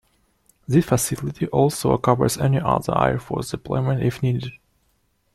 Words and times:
This 0.67 0.83
facility 0.83 1.45
also 1.49 1.95
covers 1.99 2.35
any 2.39 2.59
other 2.59 2.97
Air 2.99 3.19
Force 3.19 3.51
deployment 3.51 4.01
if 4.01 4.23
needed. 4.23 4.51